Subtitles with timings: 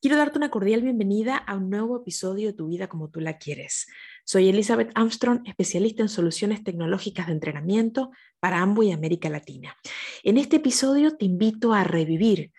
[0.00, 3.36] Quiero darte una cordial bienvenida a un nuevo episodio de Tu vida como tú la
[3.36, 3.88] quieres.
[4.24, 9.76] Soy Elizabeth Armstrong, especialista en soluciones tecnológicas de entrenamiento para Amway y América Latina.
[10.22, 12.52] En este episodio te invito a revivir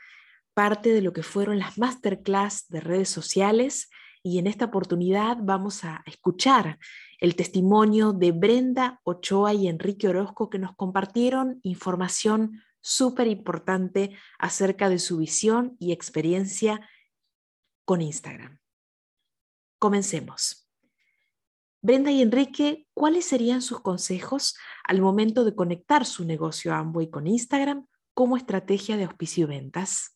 [0.54, 3.90] parte de lo que fueron las masterclass de redes sociales
[4.22, 6.78] y en esta oportunidad vamos a escuchar
[7.22, 14.90] el testimonio de Brenda Ochoa y Enrique Orozco que nos compartieron información súper importante acerca
[14.90, 16.82] de su visión y experiencia
[17.90, 18.60] con Instagram.
[19.80, 20.70] Comencemos.
[21.82, 27.26] Brenda y Enrique, ¿cuáles serían sus consejos al momento de conectar su negocio Amway con
[27.26, 30.16] Instagram como estrategia de auspicio y ventas?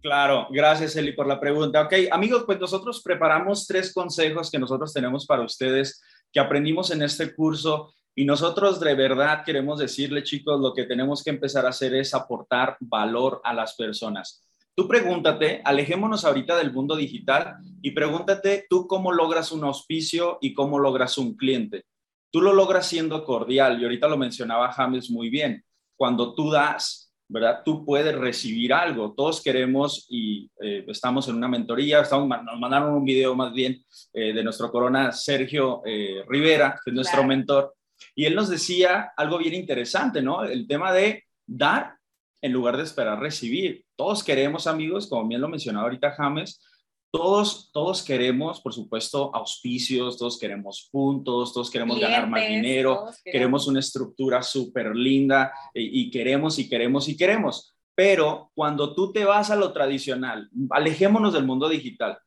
[0.00, 1.82] Claro, gracias Eli por la pregunta.
[1.82, 7.02] Ok, amigos, pues nosotros preparamos tres consejos que nosotros tenemos para ustedes que aprendimos en
[7.02, 11.68] este curso y nosotros de verdad queremos decirle chicos, lo que tenemos que empezar a
[11.68, 14.47] hacer es aportar valor a las personas.
[14.78, 20.54] Tú pregúntate, alejémonos ahorita del mundo digital y pregúntate tú cómo logras un auspicio y
[20.54, 21.86] cómo logras un cliente.
[22.30, 25.64] Tú lo logras siendo cordial y ahorita lo mencionaba James muy bien.
[25.96, 27.62] Cuando tú das, ¿verdad?
[27.64, 29.14] Tú puedes recibir algo.
[29.16, 33.84] Todos queremos y eh, estamos en una mentoría, estamos, nos mandaron un video más bien
[34.12, 37.74] eh, de nuestro corona Sergio eh, Rivera, que es nuestro mentor,
[38.14, 40.44] y él nos decía algo bien interesante, ¿no?
[40.44, 41.97] El tema de dar
[42.40, 43.84] en lugar de esperar recibir.
[43.96, 46.60] Todos queremos, amigos, como bien lo mencionaba ahorita James,
[47.10, 53.66] todos, todos queremos, por supuesto, auspicios, todos queremos puntos, todos queremos ganar más dinero, queremos.
[53.66, 57.74] una estructura súper linda y, y queremos y queremos y queremos.
[57.94, 62.18] Pero cuando tú te vas a lo tradicional, alejémonos del mundo digital.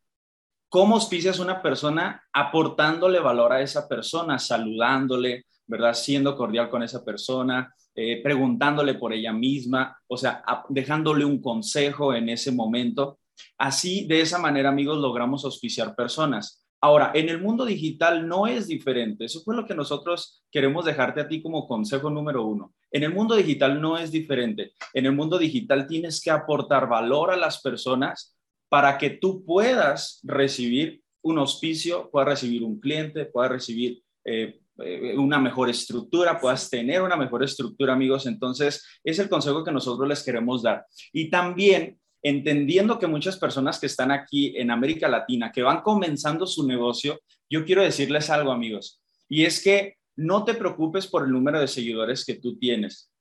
[0.67, 5.94] ¿Cómo auspicias a una persona aportándole valor a esa persona, saludándole, ¿verdad?
[5.94, 12.13] Siendo cordial con esa persona, eh, preguntándole por ella misma, o sea, dejándole un consejo
[12.13, 13.19] en ese momento.
[13.57, 16.66] Así, de esa manera, amigos, logramos auspiciar personas.
[16.84, 19.25] Ahora, en el mundo digital no es diferente.
[19.25, 22.74] Eso fue lo que nosotros queremos dejarte a ti como consejo número uno.
[22.90, 24.72] En el mundo digital no es diferente.
[24.94, 28.35] En el mundo digital tienes que aportar valor a las personas
[28.68, 35.39] para que tú puedas recibir un auspicio, puedas recibir un cliente, puedas recibir eh, una
[35.39, 38.25] mejor estructura, puedas tener una mejor estructura, amigos.
[38.25, 40.85] Entonces, es el consejo que nosotros les queremos dar.
[41.13, 46.45] Y también entendiendo que muchas personas que están aquí en América Latina, que van comenzando
[46.45, 51.31] su negocio, yo quiero decirles algo, amigos, y es que no te preocupes por el
[51.31, 53.11] número de seguidores que tú tienes.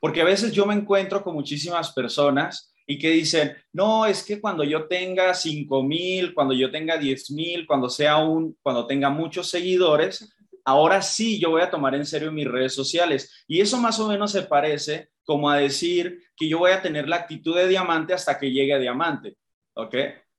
[0.00, 4.40] Porque a veces yo me encuentro con muchísimas personas y que dicen, no, es que
[4.40, 9.10] cuando yo tenga 5 mil, cuando yo tenga 10 mil, cuando sea un, cuando tenga
[9.10, 10.34] muchos seguidores,
[10.68, 13.44] ahora sí yo voy a tomar en serio mis redes sociales.
[13.48, 17.08] Y eso más o menos se parece como a decir que yo voy a tener
[17.08, 19.38] la actitud de diamante hasta que llegue a diamante.
[19.74, 19.94] ¿Ok?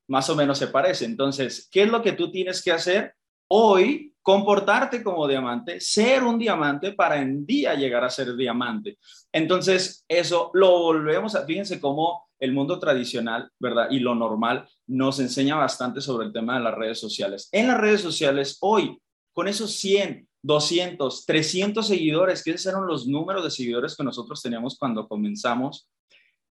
[0.07, 1.05] Más o menos se parece.
[1.05, 3.15] Entonces, ¿qué es lo que tú tienes que hacer?
[3.47, 8.99] Hoy, comportarte como diamante, ser un diamante para en día llegar a ser diamante.
[9.31, 13.87] Entonces, eso lo volvemos a, fíjense cómo el mundo tradicional, ¿verdad?
[13.89, 17.49] Y lo normal nos enseña bastante sobre el tema de las redes sociales.
[17.51, 18.95] En las redes sociales, hoy
[19.39, 24.41] con esos 100, 200, 300 seguidores, que esos eran los números de seguidores que nosotros
[24.41, 25.87] teníamos cuando comenzamos,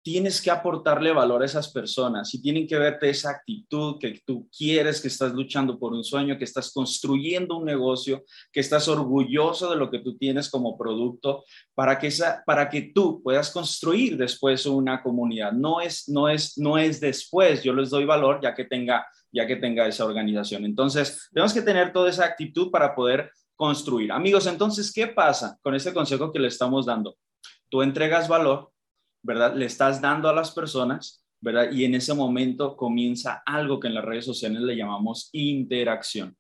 [0.03, 4.49] tienes que aportarle valor a esas personas y tienen que verte esa actitud que tú
[4.49, 9.69] quieres, que estás luchando por un sueño, que estás construyendo un negocio, que estás orgulloso
[9.69, 14.17] de lo que tú tienes como producto para que esa para que tú puedas construir
[14.17, 15.53] después una comunidad.
[15.53, 19.47] No es no es no es después, yo les doy valor ya que tenga ya
[19.47, 20.65] que tenga esa organización.
[20.65, 24.13] Entonces, tenemos que tener toda esa actitud para poder construir.
[24.13, 27.17] Amigos, entonces, ¿qué pasa con este consejo que le estamos dando?
[27.69, 28.73] Tú entregas valor,
[29.23, 29.55] ¿verdad?
[29.55, 31.71] Le estás dando a las personas, ¿verdad?
[31.71, 36.37] Y en ese momento comienza algo que en las redes sociales le llamamos interacción.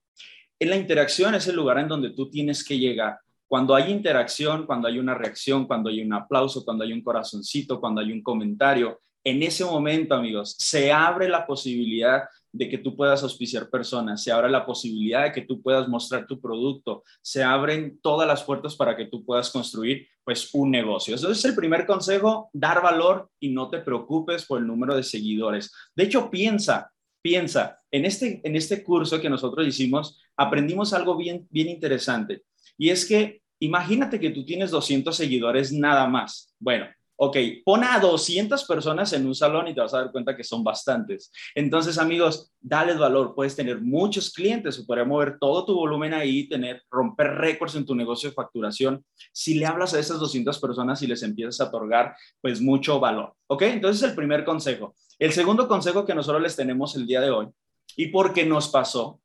[0.58, 3.18] En la interacción es el lugar en donde tú tienes que llegar.
[3.48, 7.80] Cuando hay interacción, cuando hay una reacción, cuando hay un aplauso, cuando hay un corazoncito,
[7.80, 12.22] cuando hay un comentario, en ese momento, amigos, se abre la posibilidad
[12.52, 16.26] de que tú puedas auspiciar personas, se abre la posibilidad de que tú puedas mostrar
[16.26, 21.14] tu producto, se abren todas las puertas para que tú puedas construir pues un negocio.
[21.14, 25.02] Eso es el primer consejo, dar valor y no te preocupes por el número de
[25.02, 25.72] seguidores.
[25.94, 26.92] De hecho, piensa,
[27.22, 32.44] Piensa, en este, en este curso que nosotros hicimos, aprendimos algo bien, bien interesante.
[32.78, 36.54] Y es que imagínate que tú tienes 200 seguidores nada más.
[36.58, 36.86] Bueno,
[37.22, 37.36] ok,
[37.66, 40.64] pon a 200 personas en un salón y te vas a dar cuenta que son
[40.64, 41.30] bastantes.
[41.54, 43.34] Entonces, amigos, dale valor.
[43.34, 47.84] Puedes tener muchos clientes o podrías mover todo tu volumen ahí, tener, romper récords en
[47.84, 49.04] tu negocio de facturación.
[49.32, 53.34] Si le hablas a esas 200 personas y les empiezas a otorgar, pues mucho valor.
[53.48, 54.94] Ok, entonces el primer consejo.
[55.18, 57.48] El segundo consejo que nosotros les tenemos el día de hoy
[57.96, 59.20] y porque nos pasó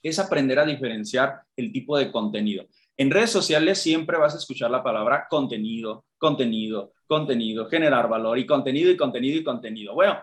[0.00, 2.66] es aprender a diferenciar el tipo de contenido.
[2.96, 8.46] En redes sociales siempre vas a escuchar la palabra contenido, contenido, contenido, generar valor y
[8.46, 9.94] contenido y contenido y contenido.
[9.94, 10.18] Bueno,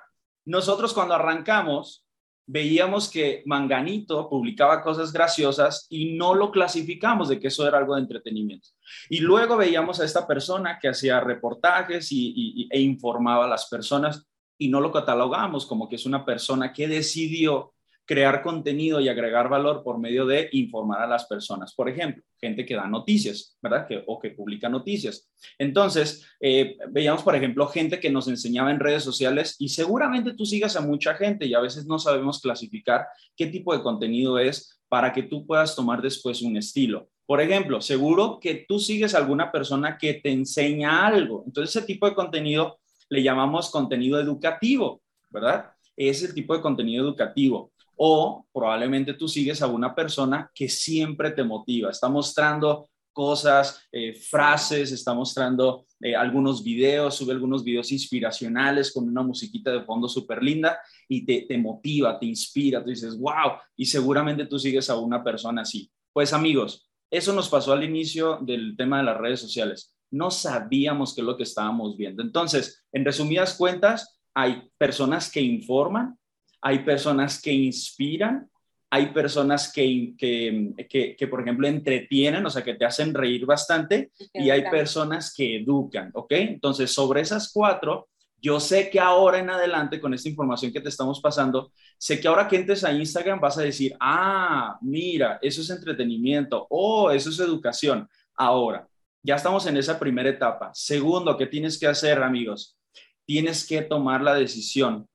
[0.46, 2.04] nosotros cuando arrancamos
[2.46, 7.96] veíamos que Manganito publicaba cosas graciosas y no lo clasificamos de que eso era algo
[7.96, 8.70] de entretenimiento.
[9.10, 14.26] Y luego veíamos a esta persona que hacía reportajes y, e informaba a las personas
[14.58, 17.74] y no lo catalogamos como que es una persona que decidió
[18.06, 21.74] crear contenido y agregar valor por medio de informar a las personas.
[21.74, 23.88] Por ejemplo, gente que da noticias, ¿verdad?
[23.88, 25.30] Que, o que publica noticias.
[25.58, 30.46] Entonces, eh, veíamos, por ejemplo, gente que nos enseñaba en redes sociales y seguramente tú
[30.46, 34.82] sigas a mucha gente y a veces no sabemos clasificar qué tipo de contenido es
[34.90, 37.10] para que tú puedas tomar después un estilo.
[37.26, 41.44] Por ejemplo, seguro que tú sigues a alguna persona que te enseña algo.
[41.46, 42.80] Entonces, ese tipo de contenido
[43.10, 45.72] le llamamos contenido educativo, ¿verdad?
[45.96, 47.72] Es el tipo de contenido educativo.
[47.96, 54.16] O probablemente tú sigues a una persona que siempre te motiva, está mostrando cosas, eh,
[54.16, 60.10] frases, está mostrando eh, algunos videos, sube algunos videos inspiracionales con una musiquita de fondo
[60.10, 64.90] súper linda y te, te motiva, te inspira, tú dices, wow, y seguramente tú sigues
[64.90, 65.92] a una persona así.
[66.12, 71.16] Pues amigos, eso nos pasó al inicio del tema de las redes sociales no sabíamos
[71.16, 72.22] qué es lo que estábamos viendo.
[72.22, 76.18] Entonces, en resumidas cuentas, hay personas que informan,
[76.66, 78.50] hay personas que inspiran,
[78.90, 84.50] hay personas que, que, por ejemplo, entretienen, o sea, que te hacen reír bastante, y
[84.50, 86.32] hay personas que educan, ¿ok?
[86.32, 88.08] Entonces, sobre esas cuatro,
[88.42, 92.30] yo sé que ahora en adelante, con esta información que te estamos pasando, sé que
[92.30, 97.30] ahora que entres a Instagram vas a decir, ah, mira, eso es entretenimiento, oh, eso
[97.30, 98.08] es educación.
[98.36, 98.88] Ahora,
[99.22, 100.72] ya estamos en esa primera etapa.
[100.74, 102.78] Segundo, ¿qué tienes que hacer, amigos?
[103.26, 105.10] Tienes que tomar la decisión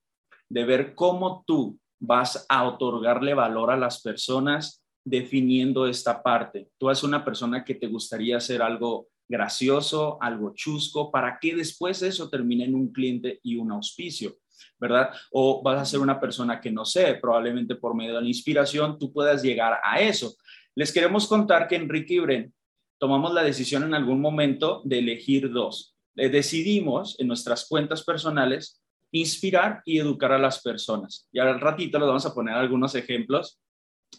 [0.49, 6.69] de ver cómo tú vas a otorgarle valor a las personas definiendo esta parte.
[6.79, 12.03] Tú eres una persona que te gustaría hacer algo gracioso, algo chusco, para que después
[12.03, 14.37] eso termine en un cliente y un auspicio,
[14.79, 15.11] ¿verdad?
[15.33, 18.99] O vas a ser una persona que no sé, probablemente por medio de la inspiración
[18.99, 20.35] tú puedas llegar a eso.
[20.75, 22.55] Les queremos contar que Enrique Ibren
[22.99, 25.95] tomamos la decisión en algún momento de elegir dos.
[26.17, 31.29] Eh, decidimos en nuestras cuentas personales inspirar y educar a las personas.
[31.33, 33.61] Y al ratito les vamos a poner algunos ejemplos.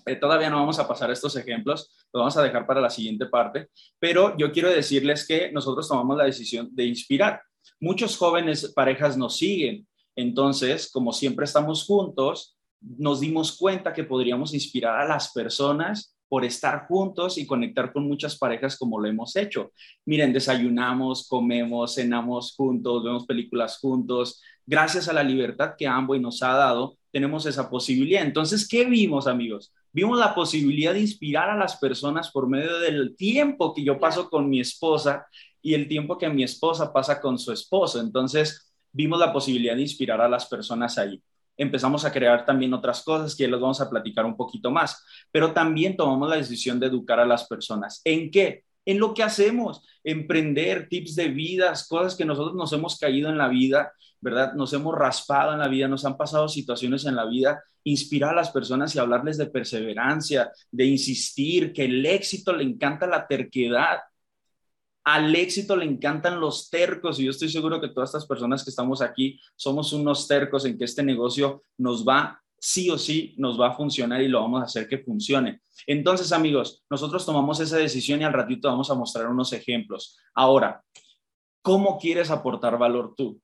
[0.05, 3.25] Eh, todavía no vamos a pasar estos ejemplos, los vamos a dejar para la siguiente
[3.25, 7.41] parte, pero yo quiero decirles que nosotros tomamos la decisión de inspirar.
[7.79, 14.53] Muchos jóvenes parejas nos siguen, entonces, como siempre estamos juntos, nos dimos cuenta que podríamos
[14.53, 19.35] inspirar a las personas por estar juntos y conectar con muchas parejas como lo hemos
[19.35, 19.71] hecho.
[20.05, 24.41] Miren, desayunamos, comemos, cenamos juntos, vemos películas juntos.
[24.69, 28.21] Gracias a la libertad que Amway nos ha dado, tenemos esa posibilidad.
[28.21, 29.73] Entonces, ¿qué vimos, amigos?
[29.91, 34.29] Vimos la posibilidad de inspirar a las personas por medio del tiempo que yo paso
[34.29, 35.25] con mi esposa
[35.59, 37.99] y el tiempo que mi esposa pasa con su esposo.
[37.99, 41.19] Entonces, vimos la posibilidad de inspirar a las personas ahí
[41.59, 45.51] empezamos a crear también otras cosas que les vamos a platicar un poquito más, pero
[45.51, 47.99] también tomamos la decisión de educar a las personas.
[48.05, 48.63] ¿En qué?
[48.85, 53.37] En lo que hacemos, emprender, tips de vidas, cosas que nosotros nos hemos caído en
[53.37, 54.53] la vida, ¿verdad?
[54.53, 58.35] Nos hemos raspado en la vida, nos han pasado situaciones en la vida, inspirar a
[58.35, 63.99] las personas y hablarles de perseverancia, de insistir, que el éxito le encanta la terquedad,
[65.03, 68.69] al éxito le encantan los tercos y yo estoy seguro que todas estas personas que
[68.69, 73.59] estamos aquí somos unos tercos en que este negocio nos va, sí o sí, nos
[73.59, 75.61] va a funcionar y lo vamos a hacer que funcione.
[75.87, 80.19] Entonces, amigos, nosotros tomamos esa decisión y al ratito vamos a mostrar unos ejemplos.
[80.33, 80.83] Ahora,
[81.61, 83.41] ¿cómo quieres aportar valor tú?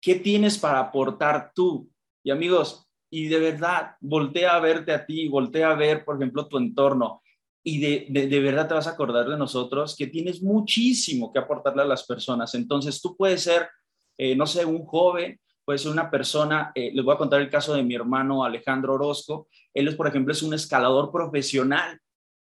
[0.00, 1.90] ¿Qué tienes para aportar tú?
[2.22, 6.46] Y amigos, y de verdad, voltea a verte a ti, voltea a ver, por ejemplo,
[6.46, 7.22] tu entorno
[7.68, 11.86] y de, verdad te vas a acordar de nosotros que tienes muchísimo que aportarle a
[11.86, 12.54] las personas.
[12.54, 13.68] Entonces tú puedes ser,
[14.16, 17.50] eh, no sé, un joven, puedes ser una persona, eh, les voy a contar el
[17.50, 22.00] caso de mi hermano Alejandro Orozco, él es, por ejemplo, es un escalador profesional.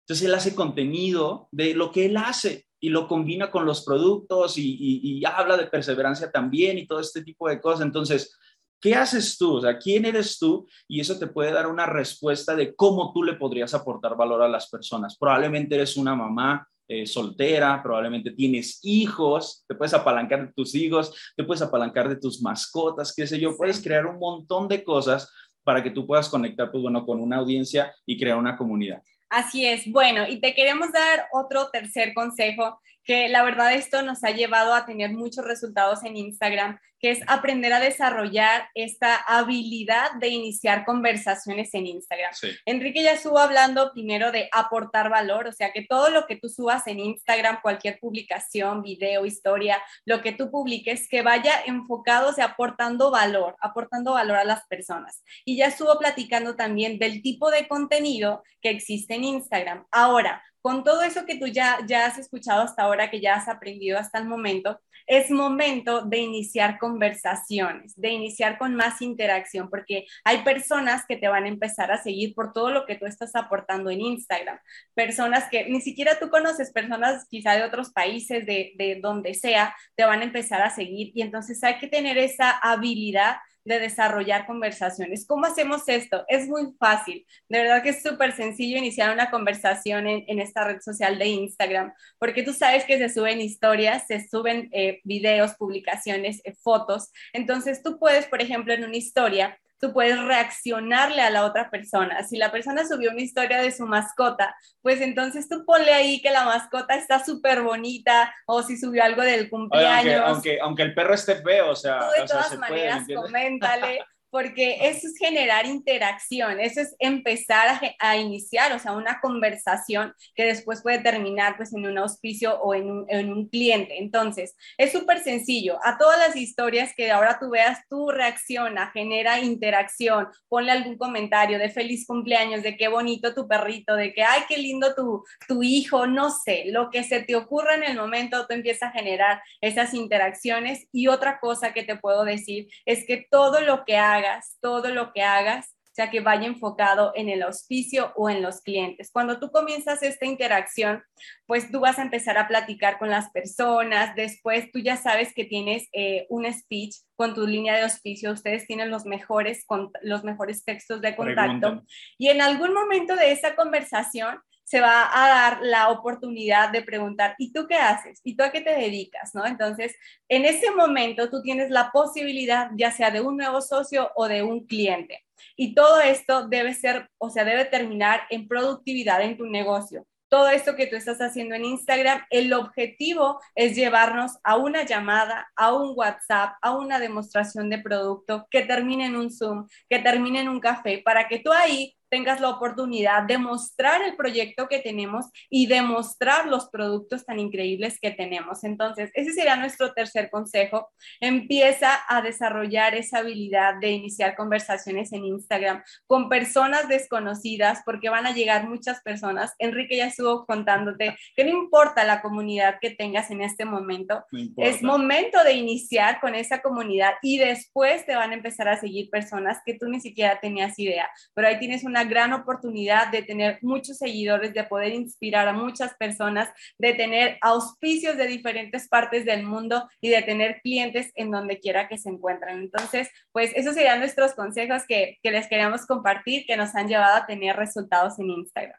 [0.00, 4.58] Entonces él hace contenido de lo que él hace y lo combina con los productos
[4.58, 7.86] y, y habla de perseverancia también y todo este tipo de cosas.
[7.86, 8.38] Entonces,
[8.84, 9.56] ¿Qué haces tú?
[9.56, 10.68] O sea, ¿quién eres tú?
[10.86, 14.48] Y eso te puede dar una respuesta de cómo tú le podrías aportar valor a
[14.48, 15.16] las personas.
[15.16, 21.14] Probablemente eres una mamá eh, soltera, probablemente tienes hijos, te puedes apalancar de tus hijos,
[21.34, 25.32] te puedes apalancar de tus mascotas, qué sé yo, puedes crear un montón de cosas
[25.62, 29.02] para que tú puedas conectar, pues bueno, con una audiencia y crear una comunidad.
[29.34, 29.90] Así es.
[29.90, 34.74] Bueno, y te queremos dar otro tercer consejo que la verdad esto nos ha llevado
[34.74, 40.86] a tener muchos resultados en Instagram, que es aprender a desarrollar esta habilidad de iniciar
[40.86, 42.32] conversaciones en Instagram.
[42.64, 46.48] Enrique ya estuvo hablando primero de aportar valor, o sea, que todo lo que tú
[46.48, 52.32] subas en Instagram, cualquier publicación, video, historia, lo que tú publiques, que vaya enfocado, o
[52.32, 55.22] sea, aportando valor, aportando valor a las personas.
[55.44, 59.84] Y ya estuvo platicando también del tipo de contenido que existe en Instagram.
[59.90, 63.48] Ahora, con todo eso que tú ya, ya has escuchado hasta ahora, que ya has
[63.48, 70.06] aprendido hasta el momento, es momento de iniciar conversaciones, de iniciar con más interacción, porque
[70.24, 73.36] hay personas que te van a empezar a seguir por todo lo que tú estás
[73.36, 74.58] aportando en Instagram,
[74.94, 79.76] personas que ni siquiera tú conoces, personas quizá de otros países, de, de donde sea,
[79.96, 81.12] te van a empezar a seguir.
[81.14, 85.26] Y entonces hay que tener esa habilidad de desarrollar conversaciones.
[85.26, 86.24] ¿Cómo hacemos esto?
[86.28, 87.26] Es muy fácil.
[87.48, 91.92] De verdad que es súper sencillo iniciar una conversación en, esta red social de Instagram,
[92.18, 97.10] porque tú sabes que se suben historias, se suben eh, videos, publicaciones, eh, fotos.
[97.32, 102.24] Entonces tú puedes, por ejemplo, en una historia, tú puedes reaccionarle a la otra persona.
[102.24, 106.30] Si la persona subió una historia de su mascota, pues entonces tú ponle ahí que
[106.30, 110.22] la mascota está súper bonita o si subió algo del cumpleaños.
[110.24, 111.98] aunque, aunque, el perro esté feo, o sea.
[111.98, 114.00] Tú de todas maneras, coméntale.
[114.34, 120.44] porque eso es generar interacción, eso es empezar a, iniciar, o sea, una conversación que
[120.44, 123.96] después puede terminar pues en un auspicio o en un, en un cliente.
[124.00, 125.78] Entonces, es súper sencillo.
[125.84, 131.60] A todas las historias que ahora tú veas, tú reacciona, genera interacción, ponle algún comentario
[131.60, 135.62] de feliz cumpleaños, de qué bonito tu perrito, de que, ay, qué lindo tu, tu
[135.62, 139.40] hijo, no sé, lo que se te ocurra en el momento, tú empiezas a generar
[139.60, 140.88] esas interacciones.
[140.90, 144.23] Y otra cosa que te puedo decir es que todo lo que hagas,
[144.60, 149.10] todo lo que hagas, sea que vaya enfocado en el auspicio o en los clientes.
[149.12, 151.04] Cuando tú comienzas esta interacción,
[151.46, 155.44] pues tú vas a empezar a platicar con las personas, después tú ya sabes que
[155.44, 159.64] tienes eh, un speech con tu línea de auspicio, ustedes tienen los mejores,
[160.02, 161.84] los mejores textos de contacto
[162.18, 167.34] y en algún momento de esa conversación se va a dar la oportunidad de preguntar,
[167.38, 168.20] ¿y tú qué haces?
[168.24, 169.34] ¿Y tú a qué te dedicas?
[169.34, 169.46] ¿No?
[169.46, 169.94] Entonces,
[170.28, 174.42] en ese momento tú tienes la posibilidad ya sea de un nuevo socio o de
[174.42, 175.24] un cliente.
[175.56, 180.06] Y todo esto debe ser, o sea, debe terminar en productividad en tu negocio.
[180.28, 185.46] Todo esto que tú estás haciendo en Instagram, el objetivo es llevarnos a una llamada,
[185.54, 190.40] a un WhatsApp, a una demostración de producto que termine en un Zoom, que termine
[190.40, 194.78] en un café, para que tú ahí tengas la oportunidad de mostrar el proyecto que
[194.78, 198.62] tenemos y demostrar los productos tan increíbles que tenemos.
[198.62, 200.92] Entonces, ese sería nuestro tercer consejo.
[201.18, 208.26] Empieza a desarrollar esa habilidad de iniciar conversaciones en Instagram con personas desconocidas porque van
[208.26, 209.52] a llegar muchas personas.
[209.58, 214.24] Enrique ya estuvo contándote que no importa la comunidad que tengas en este momento,
[214.58, 219.10] es momento de iniciar con esa comunidad y después te van a empezar a seguir
[219.10, 223.98] personas que tú ni siquiera tenías idea, pero ahí tienes gran oportunidad de tener muchos
[223.98, 229.88] seguidores, de poder inspirar a muchas personas, de tener auspicios de diferentes partes del mundo
[230.00, 232.58] y de tener clientes en donde quiera que se encuentren.
[232.58, 237.16] Entonces, pues esos serían nuestros consejos que, que les queríamos compartir que nos han llevado
[237.16, 238.78] a tener resultados en Instagram.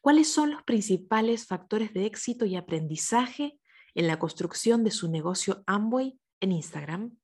[0.00, 3.58] ¿Cuáles son los principales factores de éxito y aprendizaje
[3.96, 7.16] en la construcción de su negocio Amway en Instagram?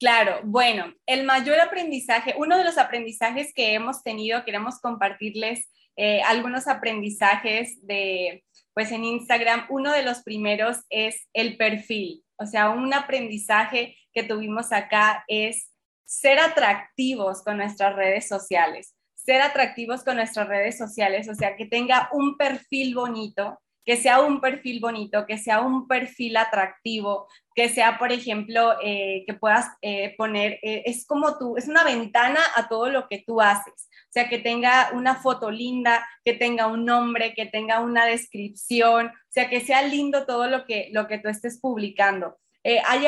[0.00, 6.22] Claro, bueno, el mayor aprendizaje, uno de los aprendizajes que hemos tenido, queremos compartirles eh,
[6.22, 8.42] algunos aprendizajes de,
[8.72, 14.22] pues en Instagram, uno de los primeros es el perfil, o sea, un aprendizaje que
[14.22, 15.70] tuvimos acá es
[16.06, 21.66] ser atractivos con nuestras redes sociales, ser atractivos con nuestras redes sociales, o sea, que
[21.66, 27.28] tenga un perfil bonito, que sea un perfil bonito, que sea un perfil atractivo,
[27.60, 31.84] que sea, por ejemplo, eh, que puedas eh, poner, eh, es como tú, es una
[31.84, 33.86] ventana a todo lo que tú haces.
[34.08, 39.08] O sea, que tenga una foto linda, que tenga un nombre, que tenga una descripción,
[39.08, 42.38] o sea, que sea lindo todo lo que, lo que tú estés publicando.
[42.62, 43.06] Eh, hay,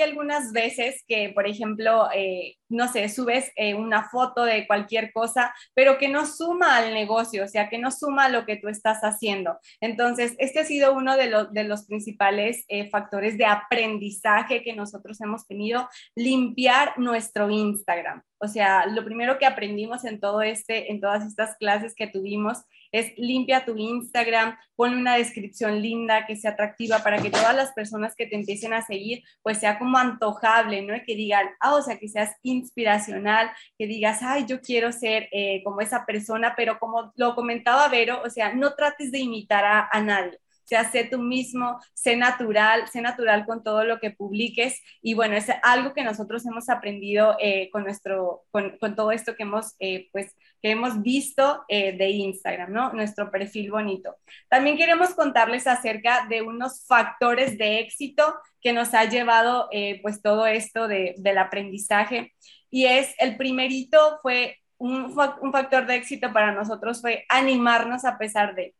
[0.00, 5.54] algunas veces que, por ejemplo, eh, no sé, subes eh, una foto de cualquier cosa,
[5.74, 8.68] pero que no suma al negocio, o sea, que no suma a lo que tú
[8.68, 9.58] estás haciendo.
[9.80, 15.46] Entonces, este ha sido uno de, de los principales factores de aprendizaje que nosotros hemos
[15.46, 18.22] tenido, limpiar nuestro Instagram.
[18.38, 22.58] O sea, lo primero que aprendimos en todo este, en todas estas clases que tuvimos
[22.94, 27.72] es limpia tu Instagram, ponle una descripción linda, que sea atractiva para que todas las
[27.72, 30.94] personas que te empiecen a seguir, pues sea como antojable, ¿no?
[31.04, 35.60] Que digan, ah, o sea, que seas inspiracional, que digas, ay, yo quiero ser eh,
[35.64, 39.88] como esa persona, pero como lo comentaba Vero, o sea, no trates de imitar a,
[39.90, 44.82] a nadie sea, sé tú mismo, sé natural, sé natural con todo lo que publiques.
[45.02, 49.36] Y bueno, es algo que nosotros hemos aprendido eh, con, nuestro, con, con, todo esto
[49.36, 50.34] que hemos, eh, pues,
[50.64, 52.90] que hemos visto eh, de Instagram, ¿no?
[52.94, 54.16] Nuestro perfil bonito.
[54.48, 59.68] También queremos contarles acerca de unos factores de éxito que nos ha llevado,
[60.00, 62.32] pues, todo esto de, del aprendizaje.
[62.70, 68.16] Y es, el primerito fue un, un factor de éxito para nosotros fue animarnos a
[68.16, 68.74] pesar de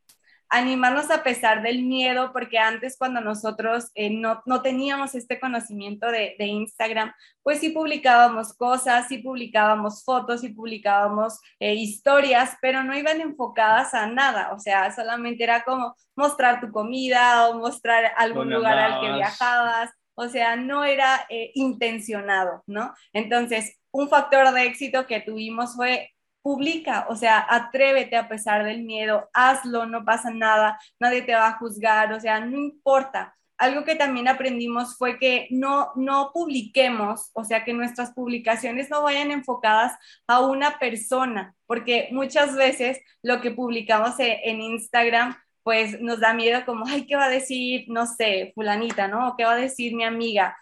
[0.48, 6.10] animarnos a pesar del miedo, porque antes cuando nosotros eh, no, no, teníamos este conocimiento
[6.10, 12.84] de, de, Instagram, pues sí publicábamos cosas, sí publicábamos fotos, sí publicábamos eh, historias, pero
[12.84, 18.12] no iban enfocadas a nada, o sea, solamente era como mostrar tu comida o mostrar
[18.16, 22.94] algún lugar al que viajabas, o sea, no era eh, intencionado, ¿no?
[23.12, 26.13] Entonces, un factor de éxito que tuvimos fue
[26.44, 31.48] publica, o sea, atrévete a pesar del miedo, hazlo, no pasa nada, nadie te va
[31.48, 33.34] a juzgar, o sea, no importa.
[33.56, 39.02] Algo que también aprendimos fue que no, no publiquemos, o sea, que nuestras publicaciones no
[39.02, 39.92] vayan enfocadas
[40.26, 46.34] a una persona, porque muchas veces lo que publicamos e, en Instagram pues nos da
[46.34, 49.34] miedo como, ay, ¿qué va a decir, no sé, fulanita, ¿no?
[49.38, 50.54] ¿Qué va a decir mi amiga?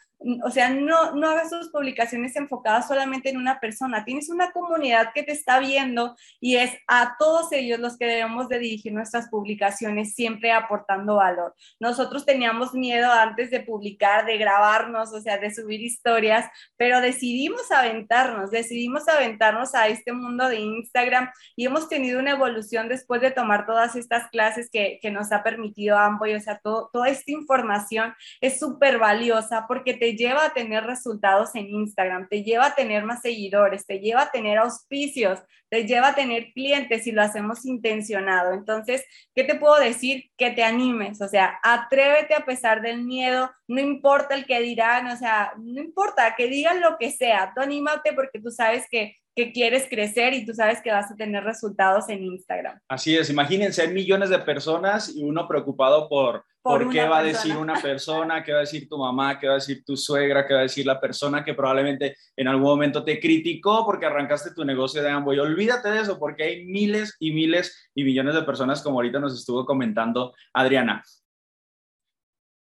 [0.45, 5.13] O sea, no, no hagas tus publicaciones enfocadas solamente en una persona, tienes una comunidad
[5.15, 9.29] que te está viendo y es a todos ellos los que debemos de dirigir nuestras
[9.29, 11.55] publicaciones, siempre aportando valor.
[11.81, 17.71] Nosotros teníamos miedo antes de publicar, de grabarnos, o sea, de subir historias, pero decidimos
[17.71, 23.31] aventarnos, decidimos aventarnos a este mundo de Instagram y hemos tenido una evolución después de
[23.31, 27.33] tomar todas estas clases que, que nos ha permitido Amboy, o sea, todo, toda esta
[27.33, 32.75] información es súper valiosa porque te lleva a tener resultados en Instagram, te lleva a
[32.75, 37.23] tener más seguidores, te lleva a tener auspicios, te lleva a tener clientes y lo
[37.23, 38.53] hacemos intencionado.
[38.53, 40.31] Entonces, ¿qué te puedo decir?
[40.37, 45.07] Que te animes, o sea, atrévete a pesar del miedo, no importa el que dirán,
[45.09, 49.17] o sea, no importa que digan lo que sea, tú anímate porque tú sabes que
[49.35, 52.79] que quieres crecer y tú sabes que vas a tener resultados en Instagram.
[52.89, 57.57] Así es, imagínense millones de personas y uno preocupado por, por, qué va a decir
[57.57, 60.55] una persona, qué va a decir tu mamá, qué va a decir tu suegra, qué
[60.55, 64.65] va a decir la persona que probablemente en algún momento te criticó porque arrancaste tu
[64.65, 65.41] negocio de Amway.
[65.41, 69.35] Olvídate de eso porque hay miles y miles y millones de personas como ahorita nos
[69.35, 71.03] estuvo comentando Adriana.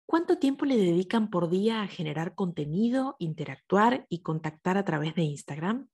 [0.05, 5.23] ¿Cuánto tiempo le dedican por día a generar contenido, interactuar y contactar a través de
[5.23, 5.89] Instagram?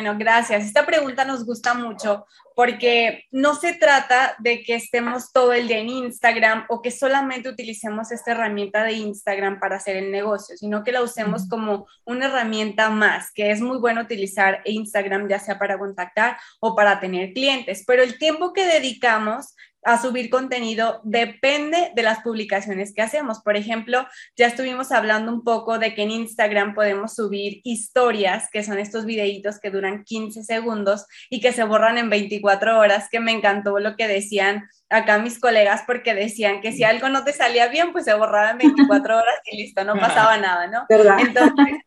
[0.00, 0.64] Bueno, gracias.
[0.64, 2.24] Esta pregunta nos gusta mucho
[2.56, 7.50] porque no se trata de que estemos todo el día en Instagram o que solamente
[7.50, 12.28] utilicemos esta herramienta de Instagram para hacer el negocio, sino que la usemos como una
[12.28, 17.34] herramienta más, que es muy bueno utilizar Instagram ya sea para contactar o para tener
[17.34, 23.40] clientes, pero el tiempo que dedicamos a subir contenido depende de las publicaciones que hacemos.
[23.40, 28.62] Por ejemplo, ya estuvimos hablando un poco de que en Instagram podemos subir historias, que
[28.62, 33.20] son estos videitos que duran 15 segundos y que se borran en 24 horas, que
[33.20, 37.32] me encantó lo que decían acá mis colegas porque decían que si algo no te
[37.32, 40.84] salía bien, pues se borraba en 24 horas y listo, no pasaba nada, ¿no?
[40.88, 41.78] Entonces,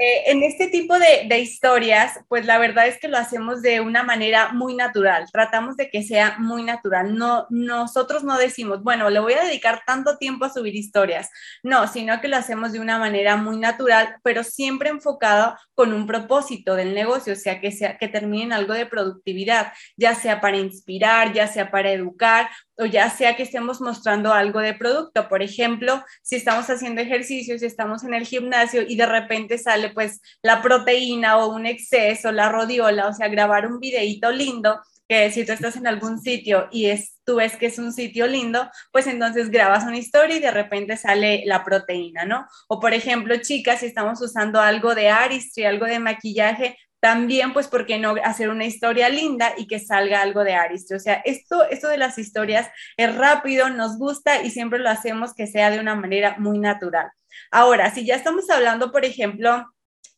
[0.00, 4.02] eh, en este tipo de, historias, pues la verdad es que lo hacemos de una
[4.02, 9.18] manera muy natural, tratamos de que sea muy natural, no, nosotros no decimos, bueno, le
[9.18, 11.30] voy a dedicar tanto tiempo a subir historias,
[11.62, 16.06] no, sino que lo hacemos de una manera muy natural, pero siempre enfocado con un
[16.06, 20.58] propósito del negocio, o sea, que, sea, que termine algo de productividad, ya sea para
[20.58, 25.28] inspirar, ya sea para educar o ya sea que estemos mostrando algo de producto.
[25.28, 29.90] Por ejemplo, si estamos haciendo ejercicios, si estamos en el gimnasio y de repente sale
[29.90, 35.30] pues la proteína o un exceso, la rodiola, o sea, grabar un videíto lindo que
[35.30, 38.70] si tú estás en algún sitio y es, tú ves que es un sitio lindo,
[38.92, 42.46] pues entonces grabas una historia y de repente sale la proteína, ¿no?
[42.68, 47.66] O por ejemplo, chicas, si estamos usando algo de aristry, algo de maquillaje, también, pues,
[47.66, 50.96] ¿por qué no hacer una historia linda y que salga algo de Aristide?
[50.96, 55.34] O sea, esto, esto de las historias es rápido, nos gusta y siempre lo hacemos
[55.34, 57.10] que sea de una manera muy natural.
[57.50, 59.66] Ahora, si ya estamos hablando, por ejemplo,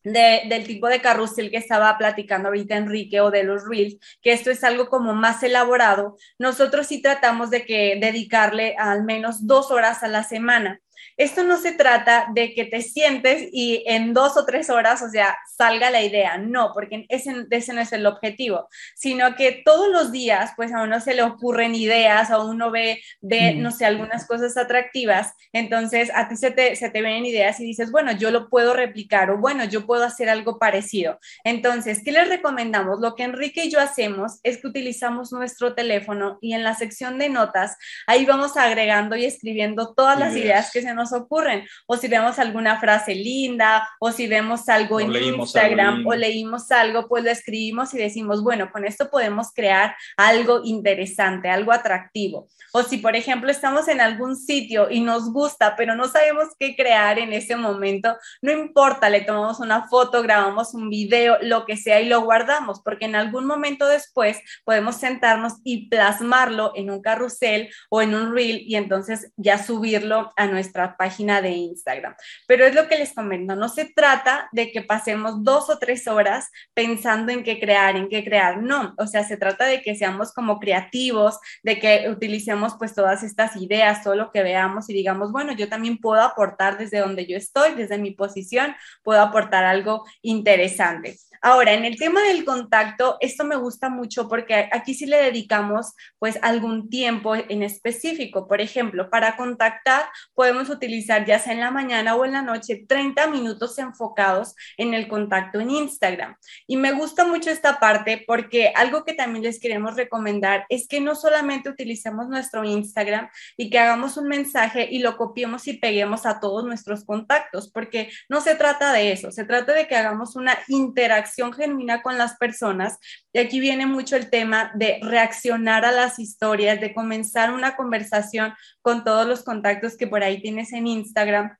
[0.02, 4.50] del tipo de carrusel que estaba platicando ahorita Enrique o de los reels, que esto
[4.50, 10.02] es algo como más elaborado, nosotros sí tratamos de que dedicarle al menos dos horas
[10.02, 10.82] a la semana.
[11.16, 15.08] Esto no se trata de que te sientes y en dos o tres horas, o
[15.08, 19.88] sea, salga la idea, no, porque ese, ese no es el objetivo, sino que todos
[19.88, 23.86] los días, pues a uno se le ocurren ideas, a uno ve, ve no sé,
[23.86, 28.12] algunas cosas atractivas, entonces a ti se te, se te vienen ideas y dices, bueno,
[28.12, 31.18] yo lo puedo replicar o bueno, yo puedo hacer algo parecido.
[31.44, 33.00] Entonces, ¿qué les recomendamos?
[33.00, 37.18] Lo que Enrique y yo hacemos es que utilizamos nuestro teléfono y en la sección
[37.18, 41.66] de notas, ahí vamos agregando y escribiendo todas las ideas que se nos ocurren.
[41.86, 47.08] O si vemos alguna frase linda, o si vemos algo en Instagram, o leímos algo,
[47.08, 52.48] pues lo escribimos y decimos, bueno, con esto podemos crear algo interesante, algo atractivo.
[52.72, 56.74] O si, por ejemplo, estamos en algún sitio y nos gusta, pero no sabemos qué
[56.74, 61.76] crear en ese momento, no importa, le tomamos una foto, grabamos un video, lo que
[61.76, 67.00] sea y lo guardamos, porque en algún momento después podemos sentarnos y plasmarlo en un
[67.00, 72.14] carrusel o en un reel y entonces ya subirlo a nuestra página de Instagram.
[72.46, 76.06] Pero es lo que les comento, no se trata de que pasemos dos o tres
[76.06, 79.96] horas pensando en qué crear, en qué crear, no, o sea, se trata de que
[79.96, 84.94] seamos como creativos, de que utilicemos pues todas estas ideas, todo lo que veamos y
[84.94, 89.64] digamos, bueno, yo también puedo aportar desde donde yo estoy, desde mi posición, puedo aportar
[89.64, 91.16] algo interesante.
[91.46, 95.92] Ahora, en el tema del contacto, esto me gusta mucho porque aquí sí le dedicamos
[96.18, 98.48] pues algún tiempo en específico.
[98.48, 102.86] Por ejemplo, para contactar podemos utilizar ya sea en la mañana o en la noche
[102.88, 106.34] 30 minutos enfocados en el contacto en Instagram.
[106.66, 111.02] Y me gusta mucho esta parte porque algo que también les queremos recomendar es que
[111.02, 113.28] no solamente utilicemos nuestro Instagram
[113.58, 118.10] y que hagamos un mensaje y lo copiemos y peguemos a todos nuestros contactos, porque
[118.30, 122.36] no se trata de eso, se trata de que hagamos una interacción genuina con las
[122.36, 122.98] personas.
[123.32, 128.54] Y aquí viene mucho el tema de reaccionar a las historias, de comenzar una conversación
[128.82, 131.56] con todos los contactos que por ahí tienes en Instagram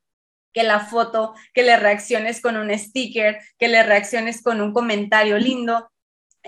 [0.55, 5.37] que la foto, que le reacciones con un sticker, que le reacciones con un comentario
[5.37, 5.91] lindo,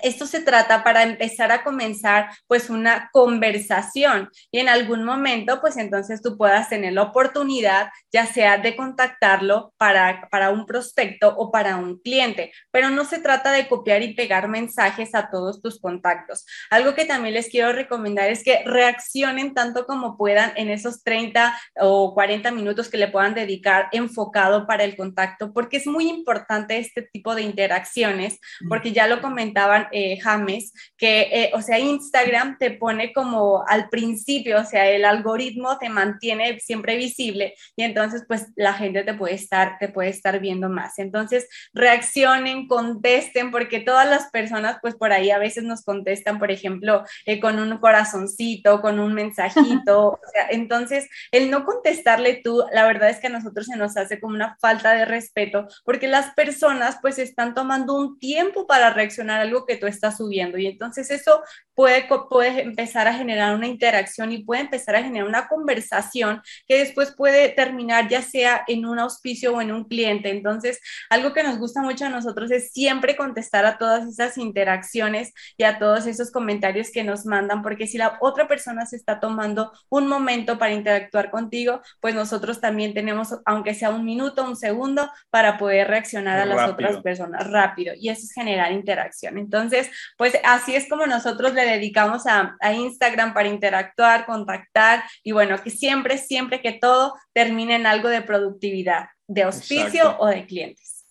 [0.03, 4.29] esto se trata para empezar a comenzar pues una conversación.
[4.51, 9.73] Y en algún momento pues entonces tú puedas tener la oportunidad ya sea de contactarlo
[9.77, 14.13] para, para un prospecto o para un cliente, pero no se trata de copiar y
[14.13, 16.45] pegar mensajes a todos tus contactos.
[16.69, 21.57] Algo que también les quiero recomendar es que reaccionen tanto como puedan en esos 30
[21.81, 26.77] o 40 minutos que le puedan dedicar enfocado para el contacto, porque es muy importante
[26.77, 32.57] este tipo de interacciones, porque ya lo comentaban eh, James, que, eh, o sea, Instagram
[32.57, 38.23] te pone como al principio, o sea, el algoritmo te mantiene siempre visible y entonces
[38.27, 40.99] pues la gente te puede estar, te puede estar viendo más.
[40.99, 46.51] Entonces, reaccionen, contesten, porque todas las personas pues por ahí a veces nos contestan, por
[46.51, 52.63] ejemplo, eh, con un corazoncito, con un mensajito, o sea, entonces el no contestarle tú,
[52.71, 56.07] la verdad es que a nosotros se nos hace como una falta de respeto, porque
[56.07, 60.57] las personas pues están tomando un tiempo para reaccionar a algo que tú estás subiendo.
[60.57, 61.41] Y entonces eso
[61.77, 66.79] puede, puede empezar a generar una interacción y puede empezar a generar una conversación que
[66.79, 70.31] después puede terminar ya sea en un auspicio o en un cliente.
[70.31, 75.33] Entonces, algo que nos gusta mucho a nosotros es siempre contestar a todas esas interacciones
[75.57, 79.19] y a todos esos comentarios que nos mandan, porque si la otra persona se está
[79.19, 84.55] tomando un momento para interactuar contigo, pues nosotros también tenemos, aunque sea un minuto, un
[84.55, 87.93] segundo, para poder reaccionar a las otras personas rápido.
[87.95, 89.37] Y eso es generar interacción.
[89.37, 95.31] Entonces, entonces, pues así es como nosotros le dedicamos a, Instagram para interactuar, contactar y
[95.31, 100.45] bueno, que siempre, siempre que todo termine en algo de productividad, de auspicio o de
[100.45, 101.05] clientes.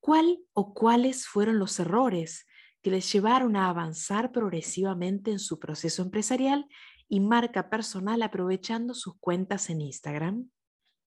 [0.00, 2.46] ¿Cuál o cuáles fueron los errores
[2.82, 6.66] que les llevaron a avanzar progresivamente en su proceso empresarial
[7.08, 10.48] y marca personal aprovechando sus cuentas en Instagram?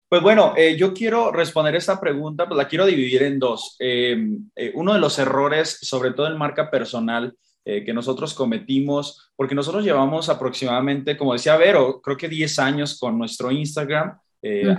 [0.09, 3.75] Pues bueno, eh, yo quiero responder esta pregunta, pues la quiero dividir en dos.
[3.77, 7.35] Em, eh, uno de los errores, sobre todo en marca personal,
[7.69, 12.97] eh, que nosotros cometimos, porque nosotros llevamos aproximadamente, como decía Vero, creo que 10 años
[12.97, 14.17] con nuestro Instagram.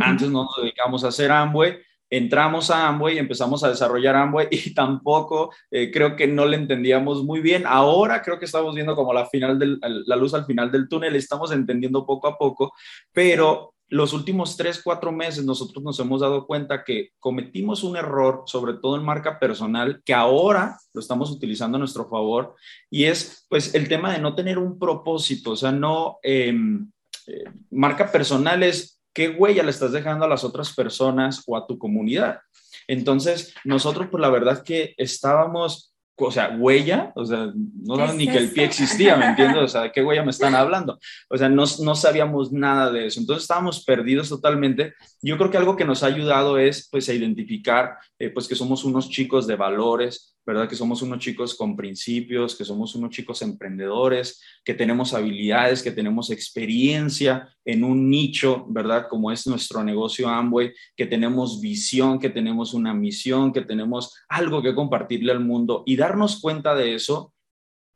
[0.01, 1.77] Antes no nos dedicamos a hacer Amway,
[2.09, 7.23] entramos a Amway y empezamos a desarrollar Amway y tampoco creo que no le entendíamos
[7.23, 7.65] muy bien.
[7.67, 11.15] Ahora creo que estamos viendo como la, final del, la luz al final del túnel,
[11.17, 12.73] estamos entendiendo poco a poco,
[13.13, 18.43] pero los últimos tres, cuatro meses nosotros nos hemos dado cuenta que cometimos un error,
[18.47, 22.55] sobre todo en marca personal, que ahora lo estamos utilizando a nuestro favor,
[22.91, 26.91] y es pues el tema de no tener un propósito, o sea, no, em,
[27.27, 31.67] eh, marca personal es ¿qué huella le estás dejando a las otras personas o a
[31.67, 32.39] tu comunidad?
[32.87, 38.39] Entonces, nosotros, pues la verdad que estábamos o sea, huella, o sea, no ni que
[38.39, 39.63] el pie existía, ¿me entiendes?
[39.63, 40.99] O sea, ¿de qué huella me están hablando?
[41.29, 43.21] O sea, no, no sabíamos nada de eso.
[43.21, 44.95] Entonces estábamos perdidos totalmente.
[45.23, 48.55] Yo creo que algo que nos ha ayudado es, pues, a identificar, eh, pues, que
[48.55, 50.67] somos unos chicos de valores, ¿verdad?
[50.67, 55.91] Que somos unos chicos con principios, que somos unos chicos emprendedores, que tenemos habilidades, que
[55.91, 59.09] tenemos experiencia en un nicho, ¿verdad?
[59.11, 64.63] Como es nuestro negocio Amway, que tenemos visión, que tenemos una misión, que tenemos algo
[64.63, 67.35] que compartirle al mundo y darnos cuenta de eso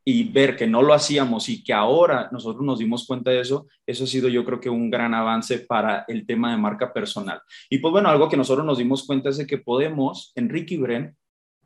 [0.05, 3.65] y ver que no lo hacíamos y que ahora nosotros nos dimos cuenta de eso,
[3.87, 7.41] eso ha sido yo creo que un gran avance para el tema de marca personal.
[7.67, 10.77] Y pues bueno, algo que nosotros nos dimos cuenta es de que podemos, Enrique y
[10.77, 11.17] Bren,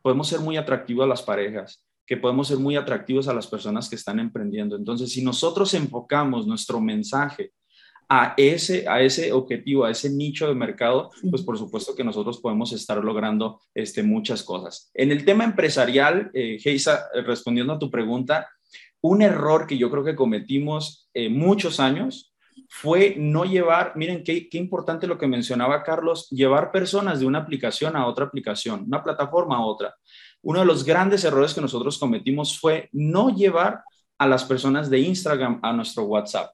[0.01, 3.89] podemos ser muy atractivos a las parejas, que podemos ser muy atractivos a las personas
[3.89, 4.75] que están emprendiendo.
[4.75, 7.51] Entonces, si nosotros enfocamos nuestro mensaje
[8.09, 12.39] a ese, a ese objetivo, a ese nicho de mercado, pues por supuesto que nosotros
[12.39, 14.89] podemos estar logrando este, muchas cosas.
[14.93, 18.47] En el tema empresarial, eh, Geisa, respondiendo a tu pregunta,
[19.01, 22.33] un error que yo creo que cometimos eh, muchos años
[22.67, 27.39] fue no llevar, miren qué, qué importante lo que mencionaba Carlos, llevar personas de una
[27.39, 29.95] aplicación a otra aplicación, una plataforma a otra.
[30.41, 33.83] Uno de los grandes errores que nosotros cometimos fue no llevar
[34.17, 36.51] a las personas de Instagram a nuestro WhatsApp.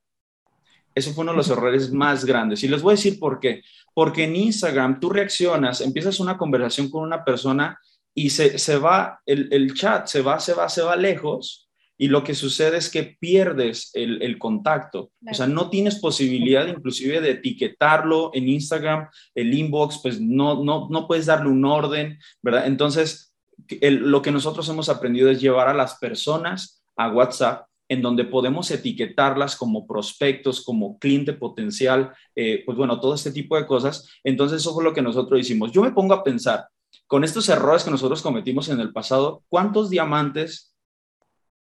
[0.95, 2.63] Eso fue uno de los errores más grandes.
[2.63, 3.63] Y les voy a decir por qué.
[3.93, 7.79] Porque en Instagram tú reaccionas, empiezas una conversación con una persona
[8.13, 11.62] y se, se va, el, el, chat se va, se va, se va lejos
[12.03, 15.11] y lo que sucede es que pierdes el, contacto.
[15.25, 20.89] O sea, no tienes posibilidad inclusive de etiquetarlo en Instagram, el inbox, pues no, no,
[20.91, 22.67] no puedes darle un orden, ¿verdad?
[22.67, 23.33] Entonces,
[23.79, 28.69] lo que nosotros hemos aprendido es llevar a las personas a WhatsApp en donde podemos
[28.69, 34.09] etiquetarlas como prospectos, como cliente potencial, eh, pues bueno, todo este tipo de cosas.
[34.25, 35.71] Entonces, eso fue lo que nosotros hicimos.
[35.71, 36.67] Yo me pongo a pensar,
[37.07, 40.72] con estos errores que nosotros cometimos en el pasado, ¿cuántos diamantes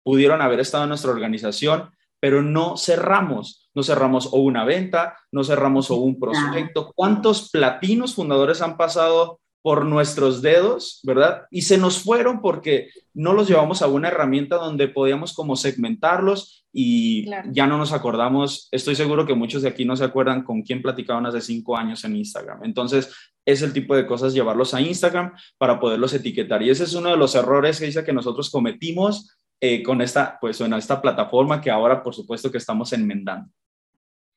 [0.05, 1.89] pudieron haber estado en nuestra organización,
[2.19, 6.91] pero no cerramos, no cerramos o una venta, no cerramos o un prospecto.
[6.95, 11.47] ¿Cuántos platinos fundadores han pasado por nuestros dedos, verdad?
[11.49, 16.67] Y se nos fueron porque no los llevamos a una herramienta donde podíamos como segmentarlos
[16.71, 18.67] y ya no nos acordamos.
[18.71, 22.03] Estoy seguro que muchos de aquí no se acuerdan con quién platicaban hace cinco años
[22.03, 22.63] en Instagram.
[22.63, 23.11] Entonces,
[23.43, 26.61] es el tipo de cosas llevarlos a Instagram para poderlos etiquetar.
[26.61, 30.37] Y ese es uno de los errores que dice que nosotros cometimos eh, con esta,
[30.39, 33.51] pues, bueno, esta plataforma que ahora, por supuesto, que estamos enmendando.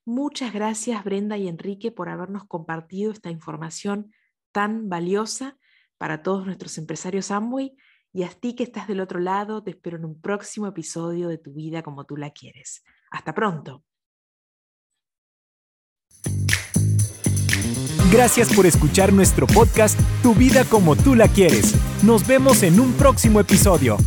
[0.04, 4.12] Muchas gracias, Brenda y Enrique, por habernos compartido esta información
[4.52, 5.58] tan valiosa
[5.98, 7.76] para todos nuestros empresarios Amway.
[8.12, 11.36] Y a ti que estás del otro lado, te espero en un próximo episodio de
[11.36, 12.82] Tu vida como tú la quieres.
[13.10, 13.84] Hasta pronto.
[18.10, 21.74] Gracias por escuchar nuestro podcast Tu vida como tú la quieres.
[22.02, 23.98] Nos vemos en un próximo episodio.